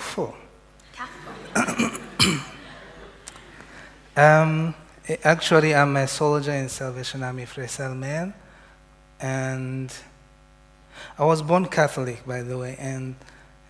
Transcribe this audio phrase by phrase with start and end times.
[4.16, 4.74] Um,
[5.24, 8.34] actually, I'm a soldier in Salvation Army Frelsesarmeen,
[9.20, 9.94] and
[11.18, 13.14] I was born Catholic, by the way, and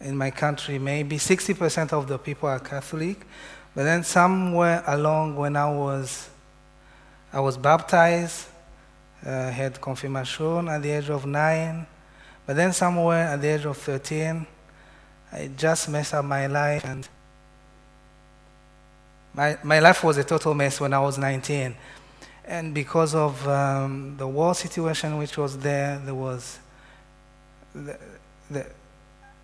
[0.00, 3.26] in my country, maybe 60% of the people are Catholic,
[3.74, 6.28] but then somewhere along when I was,
[7.32, 8.46] I was baptized,
[9.24, 11.86] uh, had confirmation at the age of nine,
[12.46, 14.46] but then somewhere at the age of 13,
[15.32, 17.08] I just messed up my life and
[19.32, 21.74] my, my life was a total mess when I was 19.
[22.44, 26.58] And because of um, the war situation which was there, there was
[27.74, 27.96] the,
[28.50, 28.66] the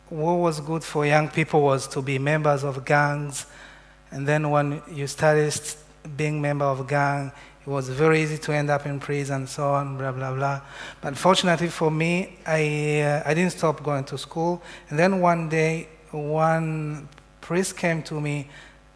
[0.09, 3.47] what was good for young people was to be members of gangs.
[4.11, 5.53] And then when you started
[6.17, 7.33] being member of gang,
[7.67, 10.61] it was very easy to end up in prison and so on, blah, blah, blah.
[11.01, 14.63] But fortunately for me, I, uh, I didn't stop going to school.
[14.89, 17.09] And then one day, one
[17.41, 18.49] priest came to me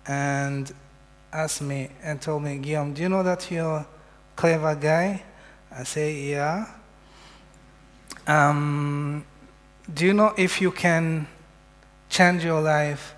[0.06, 0.73] and
[1.33, 3.86] asked me and told me, Guillaume, do you know that you're a
[4.36, 5.25] clever guy?
[5.73, 6.67] I say, yeah.
[8.27, 9.25] Um,
[9.92, 11.27] do you know if you can
[12.08, 13.17] change your life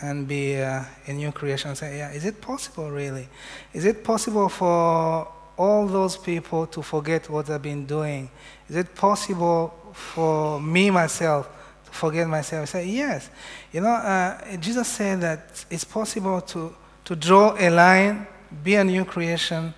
[0.00, 1.70] and be uh, a new creation?
[1.70, 2.12] I say, yeah.
[2.12, 3.28] Is it possible, really?
[3.72, 8.30] Is it possible for all those people to forget what I've been doing?
[8.68, 11.48] Is it possible for me, myself,
[11.84, 12.62] to forget myself?
[12.62, 13.30] I say, yes.
[13.72, 18.26] You know, uh, Jesus said that it's possible to, to draw a line,
[18.62, 19.74] be a new creation,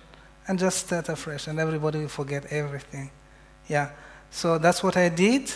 [0.47, 3.09] and just start afresh, and everybody will forget everything.
[3.67, 3.89] Yeah.
[4.29, 5.51] So that's what I did.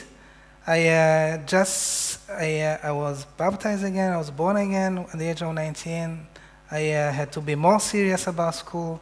[0.69, 4.13] I uh, just I, uh, I was baptized again.
[4.13, 6.27] I was born again at the age of 19.
[6.69, 9.01] I uh, had to be more serious about school,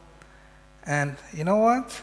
[0.86, 2.02] and you know what?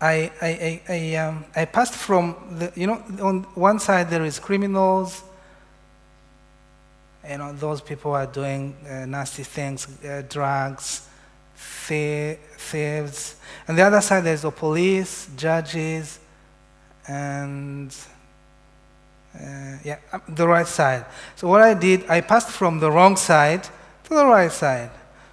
[0.00, 4.24] I I I, I, um, I passed from the you know on one side there
[4.24, 5.24] is criminals.
[7.28, 11.08] You know those people are doing uh, nasty things, uh, drugs,
[11.56, 13.34] thie- thieves,
[13.66, 16.20] and the other side there's the police, judges,
[17.08, 17.92] and
[19.40, 21.04] uh, yeah, um, the right side.
[21.34, 23.64] So what I did, I passed from the wrong side
[24.04, 24.90] to the right side.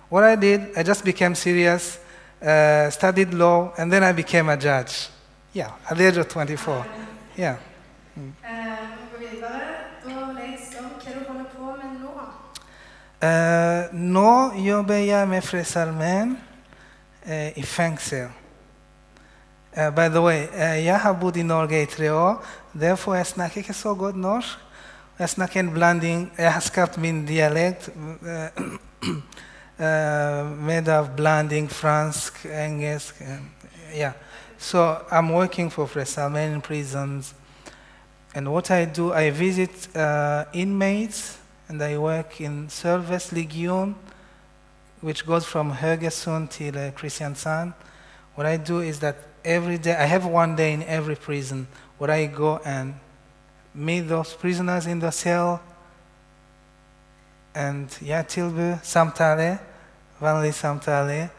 [0.09, 1.99] What I did, I just became serious,
[2.41, 5.09] uh, studied law, and then I became a judge.
[5.53, 6.85] Yeah, at the age of 24.
[7.37, 7.57] Yeah.
[8.15, 8.33] Nå.
[13.23, 16.37] Uh, nå jobber jeg med Frelsesarmeen
[17.25, 18.27] uh, i fengsel.
[19.77, 22.43] Uh, by the way, uh, jeg har bodd i Norge i tre år,
[22.79, 24.57] derfor jeg snakker ikke så godt norsk.
[25.19, 27.89] Jeg snakker en blanding Jeg har skapt min dialekt
[28.21, 28.63] uh,
[29.79, 33.21] uh, made of blanding fransk, engelsk.
[33.95, 34.11] Yeah.
[34.57, 37.35] So I'm working for Frelsesarmeen prisons.
[38.35, 41.37] And what I do, I visit uh, inmates
[41.69, 43.95] and I work in Service Legion,
[45.01, 47.73] which goes from Haugesund till uh, Kristiansand.
[48.35, 51.67] What I do is that every day, I have one day in every prison
[52.03, 52.95] where I go and
[53.73, 55.61] meet those prisoners in the cell
[57.55, 59.57] and jag tilbyr samtale,
[60.19, 61.29] vanlig samtale,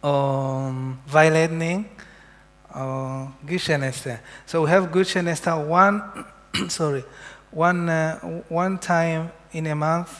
[0.00, 0.72] och
[1.14, 1.88] vägledning
[2.68, 4.18] och gudstjänster.
[4.46, 6.00] So we have gudstjänster one,
[6.68, 7.04] sorry,
[7.52, 10.10] one, uh, one time in a month.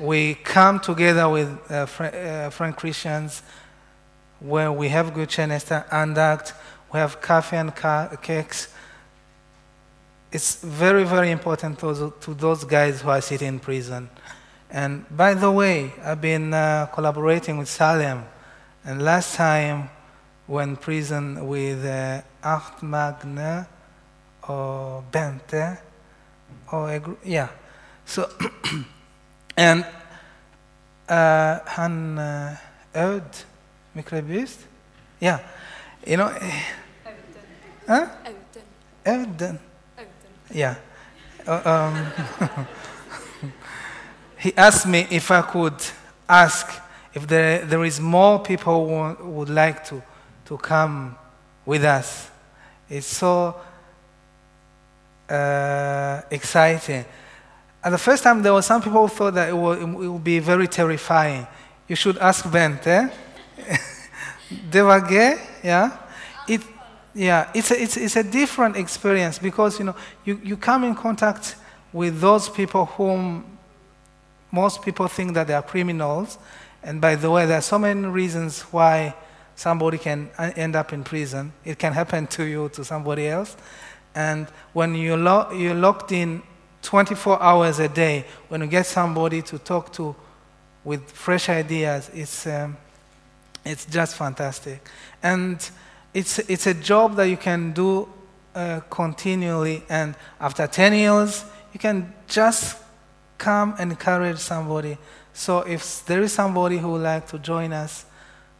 [0.00, 3.42] We come together with uh, fr- uh, Christians
[4.40, 6.54] where we have gudstjänster, andakt,
[6.92, 8.68] we have coffee and ca- cakes.
[10.32, 14.08] It's very, very important to, to those guys who are sitting in prison.
[14.70, 18.24] And by the way, I've been uh, collaborating with Salem.
[18.84, 19.90] And last time,
[20.46, 23.66] when prison with uh, Art Magne
[24.48, 25.78] or Bente,
[26.72, 27.48] or a yeah.
[28.04, 28.30] So,
[29.56, 29.84] and
[31.08, 32.56] uh, han uh,
[33.96, 34.58] Myklebust,
[35.20, 35.38] yeah,
[36.06, 36.62] you know, eh,
[37.88, 38.06] huh?
[38.24, 38.62] Auden.
[39.06, 39.58] Øden.
[39.96, 40.54] Auden.
[40.54, 40.74] Yeah.
[41.46, 42.06] Uh, um,
[44.36, 45.80] he asked me if I could
[46.28, 46.68] ask
[47.14, 50.02] if there, there is more people who want- would like to,
[50.44, 51.16] to come
[51.64, 52.30] with us.
[52.90, 53.54] It's so
[55.30, 57.04] uh, exciting.
[57.82, 60.24] At the first time, there were some people who thought that it would, it would
[60.24, 61.46] be very terrifying.
[61.88, 62.44] You should ask
[64.50, 64.70] Bente.
[64.70, 65.98] Devage, yeah?
[66.48, 66.62] It,
[67.14, 70.94] yeah, it's a, it's, it's a different experience because, you know, you, you come in
[70.94, 71.56] contact
[71.92, 73.44] with those people whom
[74.52, 76.38] most people think that they are criminals.
[76.82, 79.14] And by the way, there are so many reasons why
[79.56, 81.52] somebody can end up in prison.
[81.64, 83.56] It can happen to you, to somebody else.
[84.14, 86.42] And when you lo- you're locked in
[86.82, 90.14] 24 hours a day, when you get somebody to talk to
[90.84, 92.76] with fresh ideas, it's, um,
[93.66, 94.86] it's just fantastic.
[95.22, 95.58] And
[96.14, 98.08] it's, it's a job that you can do
[98.54, 99.82] uh, continually.
[99.88, 102.78] And after 10 years, you can just
[103.38, 104.96] come and encourage somebody.
[105.32, 108.06] So if there is somebody who would like to join us,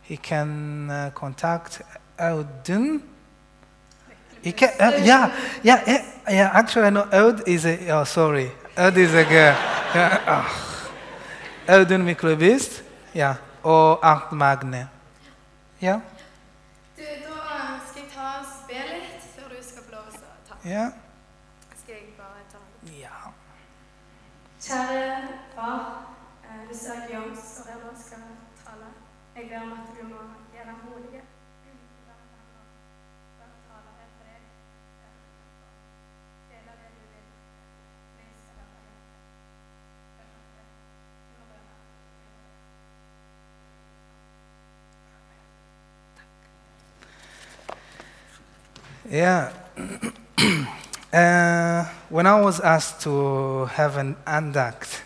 [0.02, 1.82] he can uh, contact
[2.18, 3.02] Audun.
[4.42, 6.50] He can, uh, yeah, yeah, yeah, yeah.
[6.52, 7.88] Actually, I know Aud is a.
[7.90, 9.56] Oh, sorry, Aud is a girl.
[11.66, 12.82] Audun Myklebust,
[13.12, 14.86] yeah, or Art Magne.
[15.82, 16.00] Yeah,
[16.96, 20.36] Du, da skal jeg ta og spille litt før du skal få lov til å
[20.48, 20.56] ta.
[20.64, 20.84] Ja.
[21.76, 22.94] Skal jeg bare ta den?
[22.96, 23.18] Ja.
[24.64, 25.82] Kjære far,
[26.48, 28.24] eh, du ser Guillaume står der nå og skal
[28.62, 28.88] tale.
[29.36, 30.22] Jeg ber om at du må
[49.08, 49.52] Yeah.
[51.12, 55.00] uh, when I was asked to have an andakt,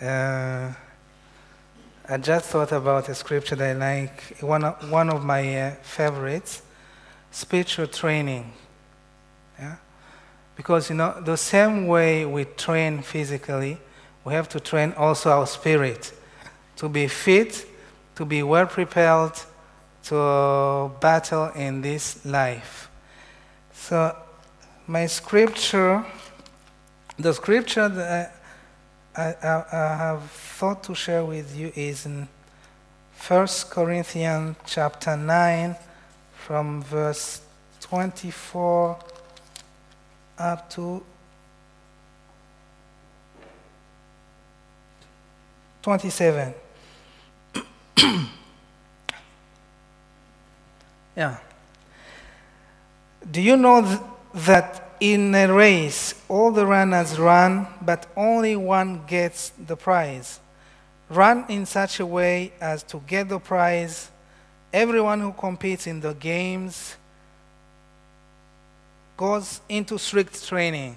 [0.00, 0.72] uh,
[2.08, 5.74] I just thought about a scripture that I like, one of, one of my uh,
[5.82, 6.62] favorites,
[7.30, 8.50] spiritual training.
[9.58, 9.76] Yeah?
[10.56, 13.76] Because, you know, the same way we train physically,
[14.24, 16.10] we have to train also our spirit
[16.76, 17.66] to be fit,
[18.14, 19.32] to be well prepared
[20.04, 22.90] to battle in this life.
[23.72, 24.16] So,
[24.86, 26.04] my scripture,
[27.18, 28.34] the scripture that
[29.16, 32.28] I, I, I have thought to share with you is in
[33.26, 35.76] 1 Corinthians chapter 9,
[36.48, 37.42] from verse
[37.80, 38.98] 24
[40.38, 41.02] up to
[45.82, 46.54] 27.
[51.18, 51.38] Yeah.
[53.28, 54.00] Do you know th-
[54.46, 60.38] that in a race all the runners run, but only one gets the prize?
[61.10, 64.12] Run in such a way as to get the prize.
[64.72, 66.94] Everyone who competes in the games
[69.16, 70.96] goes into strict training.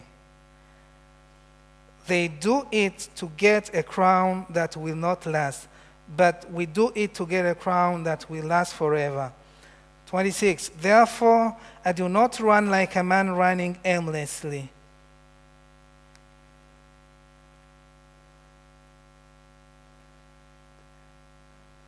[2.06, 5.68] They do it to get a crown that will not last,
[6.16, 9.34] but we do it to get a crown that will last forever.
[10.12, 10.72] 26.
[10.82, 11.56] Therefore,
[11.86, 14.70] I do not run like a man running aimlessly.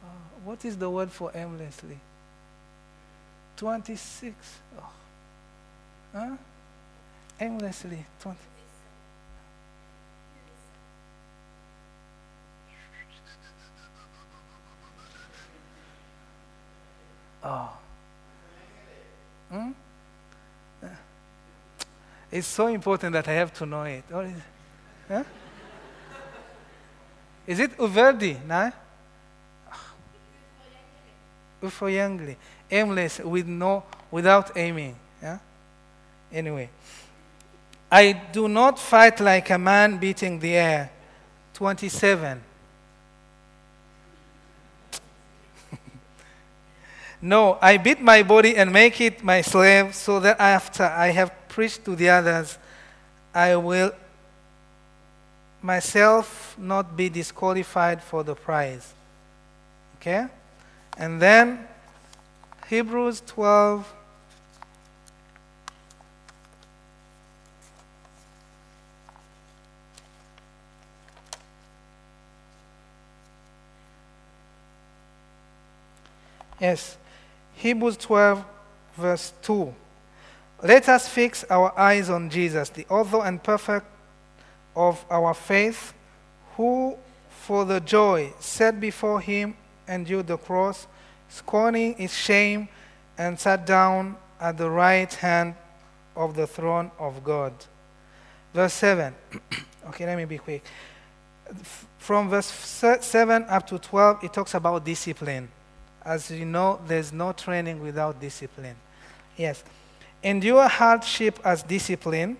[0.01, 0.07] Uh,
[0.45, 1.99] what is the word for aimlessly?
[3.57, 4.33] 26.
[4.79, 4.89] Oh.
[6.13, 6.37] Huh?
[7.41, 8.05] Aimlessly.
[8.21, 8.37] 20.
[17.43, 17.77] Oh.
[19.53, 19.71] Hmm?
[22.31, 24.03] It's so important that I have to know it.
[24.11, 24.33] Or is,
[25.07, 25.23] huh?
[27.45, 28.43] is it Uverdi?
[28.43, 28.71] No?
[31.61, 32.35] Ufoyangli.
[32.71, 34.95] Aimless with no without aiming.
[35.21, 35.37] Yeah?
[36.31, 36.71] Anyway.
[37.91, 40.89] I do not fight like a man beating the air.
[41.53, 42.41] 27.
[47.25, 51.31] No, I beat my body and make it my slave, so that after I have
[51.47, 52.57] preached to the others,
[53.33, 53.93] I will
[55.61, 58.93] myself not be disqualified for the prize.
[59.95, 60.27] Okay?
[60.97, 61.65] And then
[62.67, 63.93] Hebrews 12.
[76.59, 76.97] Yes.
[77.53, 78.43] Hebrews 12,
[78.97, 79.73] verse 2.
[80.63, 83.85] Let us fix our eyes on Jesus, the author and perfect
[84.75, 85.93] of our faith,
[86.55, 86.97] who
[87.29, 89.55] for the joy set before him
[89.87, 90.87] endured the cross,
[91.27, 92.69] scorning its shame,
[93.17, 95.55] and sat down at the right hand
[96.15, 97.53] of the throne of God.
[98.53, 99.13] Verse 7.
[99.87, 100.63] okay, let me be quick.
[101.97, 105.49] From verse 7 up to 12, it talks about discipline.
[106.05, 108.75] As you know, there's no training without discipline.
[109.37, 109.63] Yes.
[110.21, 112.37] Endure hardship as discipline.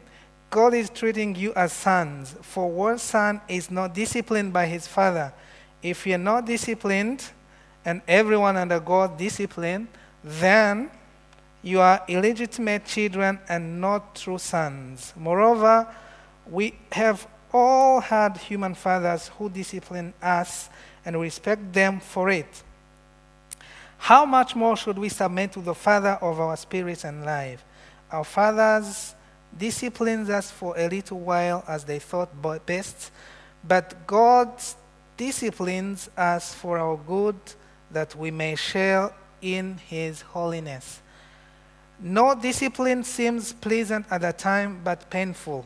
[0.50, 2.36] God is treating you as sons.
[2.41, 5.34] For what son is not disciplined by his father?
[5.82, 7.24] If you're not disciplined,
[7.86, 9.88] and everyone under God disciplined,
[10.24, 10.89] then
[11.65, 15.13] You are illegitimate children and not true sons.
[15.15, 15.88] Moreover,
[16.46, 20.70] we have all had human fathers who discipline us
[21.05, 22.63] and respect them for it.
[24.03, 27.63] How much more should we submit to the Father of our spirits and life?
[28.12, 29.15] Our fathers
[29.57, 32.29] disciplined us for a little while as they thought
[32.65, 33.12] best,
[33.65, 34.62] but God
[35.15, 37.38] disciplines us for our good
[37.91, 41.01] that we may share in His holiness.
[41.98, 45.65] No discipline seems pleasant at the time, but painful.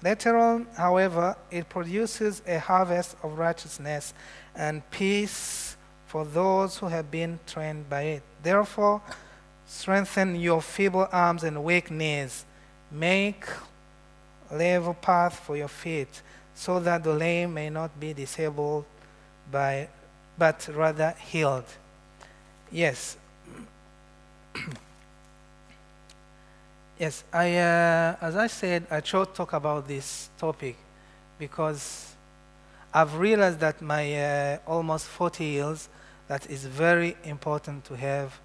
[0.00, 4.14] Later on, however, it produces a harvest of righteousness
[4.54, 5.73] and peace
[6.14, 8.22] for those who have been trained by it.
[8.40, 9.02] Therefore,
[9.66, 12.44] strengthen your feeble arms and weak knees.
[12.88, 13.44] Make
[14.48, 16.22] level path for your feet,
[16.54, 18.84] so that the lame may not be disabled
[19.50, 19.88] by,
[20.38, 21.64] but rather healed.
[22.70, 23.16] Yes.
[26.96, 30.76] yes, I, uh, as I said, I to talk about this topic
[31.40, 32.14] because
[32.92, 35.88] I've realized that my uh, almost 40 years
[36.28, 38.38] that it's very important to have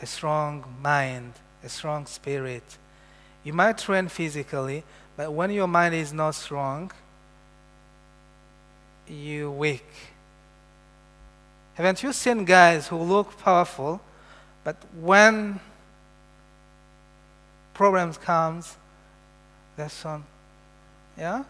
[0.00, 2.64] a strong mind, a strong spirit.
[3.44, 4.84] You might train physically,
[5.16, 6.90] but when your mind is not strong,
[9.06, 9.86] you weak.
[11.74, 14.00] Haven't you seen guys who look powerful,
[14.64, 15.58] but when
[17.74, 18.76] problems comes,
[19.76, 20.24] that's on.
[21.16, 21.44] Yeah?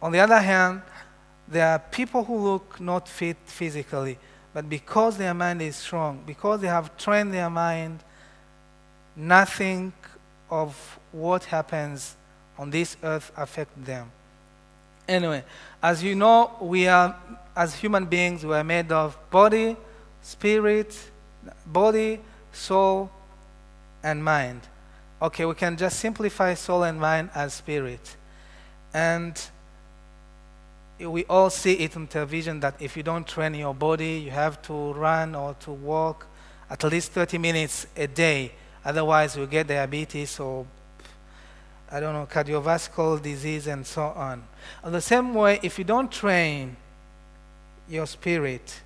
[0.00, 0.82] On the other hand,
[1.48, 4.18] there are people who look not fit physically,
[4.52, 8.00] but because their mind is strong, because they have trained their mind,
[9.14, 9.92] nothing
[10.50, 12.16] of what happens
[12.58, 14.10] on this earth affect them.
[15.08, 15.44] Anyway,
[15.82, 17.16] as you know, we are
[17.54, 19.76] as human beings, we are made of body,
[20.20, 20.98] spirit,
[21.64, 22.20] body,
[22.52, 23.10] soul,
[24.02, 24.60] and mind.
[25.22, 28.16] Okay, we can just simplify soul and mind as spirit.
[28.92, 29.40] And
[30.98, 34.62] we all see it on television that if you don't train your body, you have
[34.62, 36.26] to run or to walk
[36.70, 38.52] at least 30 minutes a day.
[38.84, 40.66] Otherwise, you get diabetes or,
[41.90, 44.42] I don't know, cardiovascular disease and so on.
[44.84, 46.76] In the same way, if you don't train
[47.88, 48.80] your spirit.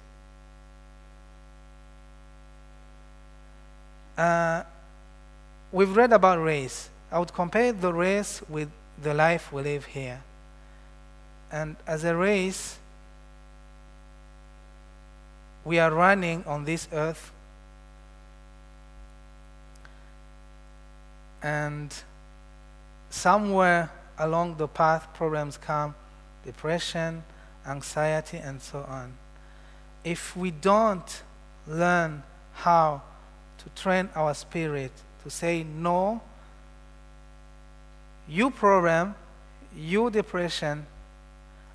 [4.16, 4.62] Uh,
[5.72, 6.90] we've read about race.
[7.10, 8.68] I would compare the race with
[9.00, 10.22] the life we live here.
[11.52, 12.78] And as a race,
[15.64, 17.32] we are running on this earth.
[21.42, 21.94] And
[23.10, 25.94] somewhere along the path, problems come
[26.44, 27.22] depression,
[27.66, 29.12] anxiety, and so on.
[30.04, 31.22] If we don't
[31.66, 32.22] learn
[32.54, 33.02] how
[33.58, 34.92] to train our spirit
[35.22, 36.22] to say no,
[38.28, 39.14] you problem,
[39.76, 40.86] you depression,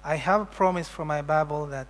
[0.05, 1.87] I have a promise from my Bible that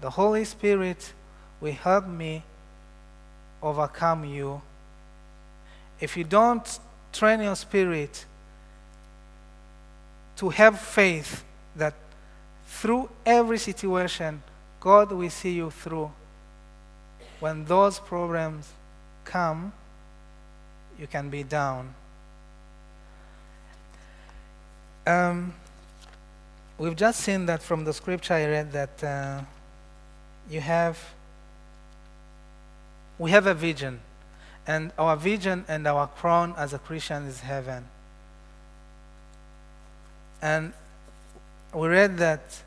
[0.00, 1.12] the Holy Spirit
[1.60, 2.42] will help me
[3.62, 4.60] overcome you.
[6.00, 6.80] If you don't
[7.12, 8.26] train your spirit
[10.38, 11.44] to have faith
[11.76, 11.94] that
[12.66, 14.42] through every situation,
[14.80, 16.10] God will see you through.
[17.38, 18.68] When those problems
[19.24, 19.72] come,
[20.98, 21.94] you can be down.
[25.06, 25.54] Um,
[26.78, 29.40] we've just seen that from the scripture I read that uh,
[30.50, 30.98] you have,
[33.18, 34.00] we have a vision,
[34.66, 37.84] and our vision and our crown as a Christian is heaven.
[40.42, 40.72] And
[41.72, 42.62] we read that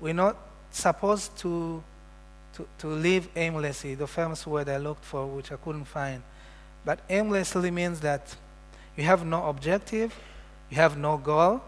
[0.00, 0.36] we're not
[0.70, 1.82] supposed to,
[2.54, 6.22] to, to live aimlessly, the famous word I looked for, which I couldn't find.
[6.84, 8.34] But aimlessly means that
[8.96, 10.14] you have no objective,
[10.70, 11.62] you have no goal.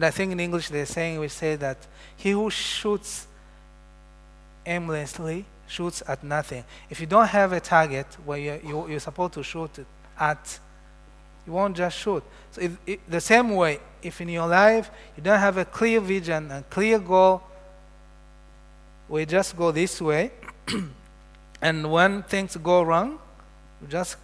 [0.00, 1.76] And I think in English they're saying, we say that
[2.16, 3.26] he who shoots
[4.64, 6.64] aimlessly shoots at nothing.
[6.88, 9.68] If you don't have a target where you're, you, are supposed to shoot
[10.18, 10.58] at,
[11.46, 12.24] you won't just shoot.
[12.50, 16.00] So if, if, the same way, if in your life you don't have a clear
[16.00, 17.42] vision and clear goal,
[19.06, 20.30] we just go this way.
[21.60, 23.18] and when things go wrong,
[23.82, 24.16] you just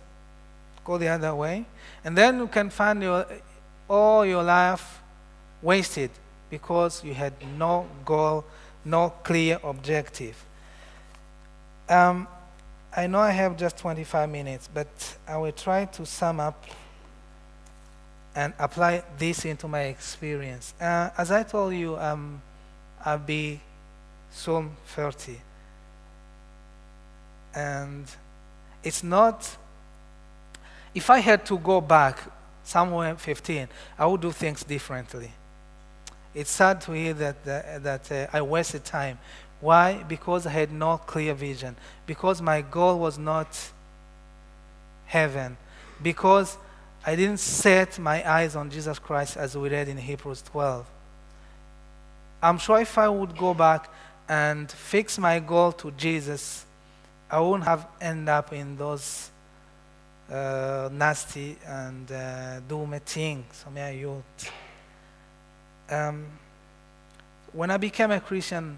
[0.82, 1.66] go the other way.
[2.02, 3.26] And then you can find your,
[3.90, 5.02] all your life
[5.62, 6.10] wasted
[6.50, 8.44] because you had no goal,
[8.84, 10.42] no clear objective.
[11.88, 12.28] Um,
[12.96, 16.64] I know I have just 25 minutes, but I will try to sum up
[18.34, 20.74] and apply this into my experience.
[20.80, 22.40] Uh, as I told you, um,
[23.04, 23.60] I'll be
[24.30, 25.40] soon 30.
[27.54, 28.06] And
[28.84, 29.56] it's not,
[30.94, 32.18] if I had to go back
[32.62, 35.30] somewhere 15, I would do things differently.
[36.36, 39.18] It's sad to hear that, that, that uh, I wasted time.
[39.58, 40.02] Why?
[40.02, 41.74] Because I had no clear vision.
[42.04, 43.48] Because my goal was not
[45.06, 45.56] heaven.
[46.02, 46.58] Because
[47.06, 50.84] I didn't set my eyes on Jesus Christ as we read in Hebrews 12.
[52.42, 53.88] I'm sure if I would go back
[54.28, 56.66] and fix my goal to Jesus,
[57.30, 59.30] I wouldn't have end up in those
[60.30, 63.64] uh, nasty and uh, doomy things.
[63.72, 64.52] May I youth.
[65.90, 66.26] Um,
[67.52, 68.76] when I became a Christian,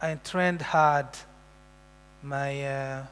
[0.00, 1.06] I trained hard
[2.22, 3.02] my uh,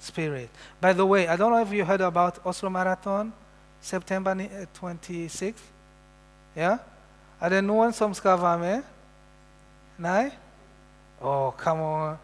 [0.00, 0.50] spirit.
[0.80, 3.32] By the way, I don't know if you heard about Oslo Marathon,
[3.80, 5.52] September 26th.
[5.52, 5.52] Uh,
[6.56, 6.78] yeah?
[7.40, 8.82] Är det någon som ska vara?
[11.20, 12.18] Oh, come on.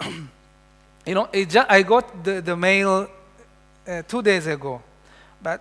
[1.06, 3.06] you know, just, I got the, the mail
[3.86, 4.82] uh, two days ago,
[5.42, 5.60] but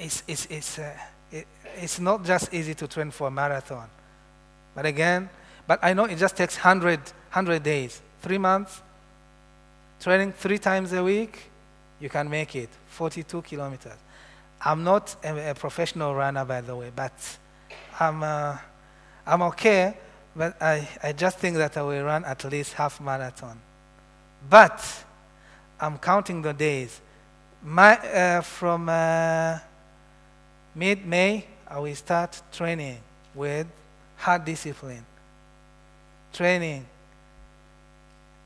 [0.00, 0.96] it's, it's, it's, uh,
[1.30, 3.88] it, it's not just easy to train for a marathon.
[4.74, 5.28] But again,
[5.66, 8.82] but I know it just takes 100, 100 days, three months,
[10.00, 11.50] training three times a week,
[12.00, 13.96] you can make it, 42 kilometers.
[14.62, 17.12] I'm not a, a professional runner, by the way, but
[17.98, 18.56] I'm, uh,
[19.26, 19.96] I'm okay,
[20.34, 23.60] but I, I just think that I will run at least half marathon.
[24.48, 24.82] But
[25.78, 27.00] I'm counting the days.
[27.62, 29.58] My, uh, from uh,
[30.74, 32.98] mid May, I will start training
[33.34, 33.66] with
[34.16, 35.04] hard discipline.
[36.32, 36.86] Training.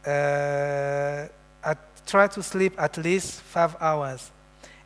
[0.06, 1.26] Uh,
[1.64, 1.74] I
[2.06, 4.30] try to sleep at least five hours.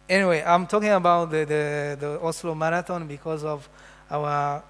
[0.09, 3.69] Anyway, I'm talking about the, the, the Oslo Marathon because of
[4.11, 4.63] our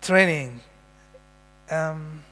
[0.00, 0.60] training.
[1.70, 2.22] Um,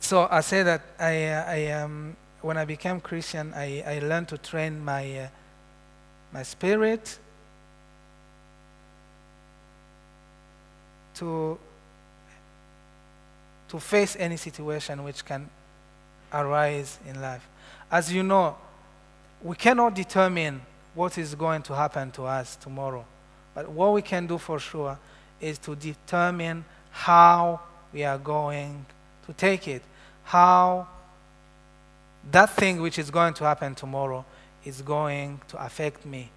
[0.00, 4.38] so I say that I, I um, when I became Christian, I, I learned to
[4.38, 5.28] train my, uh,
[6.32, 7.18] my spirit
[11.16, 11.58] to,
[13.68, 15.48] to face any situation which can
[16.32, 17.46] arise in life.
[17.90, 18.56] As you know,
[19.42, 20.60] we cannot determine
[20.94, 23.04] what is going to happen to us tomorrow.
[23.54, 24.98] But what we can do for sure
[25.40, 27.60] is to determine how
[27.92, 28.84] we are going
[29.26, 29.82] to take it,
[30.24, 30.88] how
[32.30, 34.24] that thing which is going to happen tomorrow
[34.64, 36.30] is going to affect me.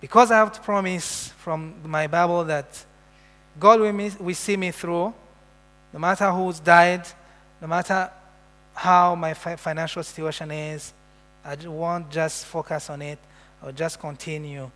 [0.00, 2.84] Because I have to promise from my Bible that
[3.58, 5.12] God will, will see me through,
[5.92, 7.06] no matter who's died,
[7.60, 8.10] no matter
[8.74, 10.92] how my financial situation is,
[11.44, 13.18] I won't just focus on it,
[13.62, 14.70] I'll just continue.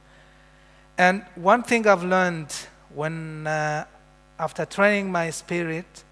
[0.99, 2.55] And one thing I've learned
[2.95, 3.85] when, uh,
[4.39, 6.05] after training my spirit,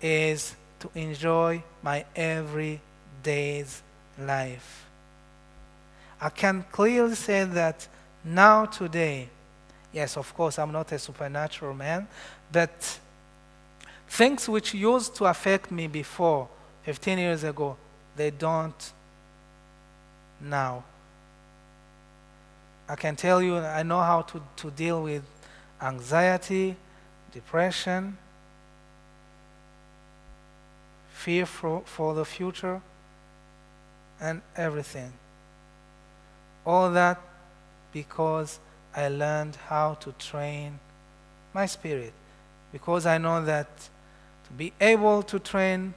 [0.00, 3.82] is to enjoy my everyday's
[4.18, 4.86] life.
[6.20, 7.86] I can clearly say that
[8.24, 9.28] now, today,
[9.92, 12.06] yes, of course, I'm not a supernatural man,
[12.52, 12.98] but
[14.08, 16.48] things which used to affect me before,
[16.82, 17.76] 15 years ago,
[18.16, 18.92] they don't
[20.40, 20.84] now.
[22.88, 25.22] I can tell you, I know how to, to deal with
[25.80, 26.74] anxiety,
[27.32, 28.18] depression,
[31.12, 32.80] fear for, for the future,
[34.20, 35.12] and everything.
[36.66, 37.20] All that
[37.92, 38.58] because
[38.94, 40.78] I learned how to train
[41.54, 42.12] my spirit.
[42.72, 43.68] Because I know that
[44.46, 45.94] to be able to train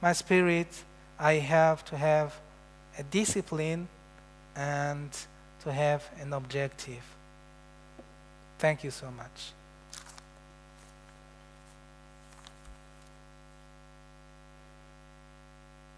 [0.00, 0.84] my spirit,
[1.18, 2.38] I have to have
[2.98, 3.88] a discipline
[4.56, 5.10] and
[5.62, 7.02] to have an objective.
[8.58, 9.52] Thank you so much.